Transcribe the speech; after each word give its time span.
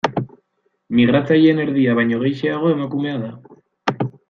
Migratzaileen 0.99 1.61
erdia 1.67 1.95
baino 2.01 2.23
gehixeago 2.25 2.73
emakumea 2.79 3.21
da. 3.27 3.31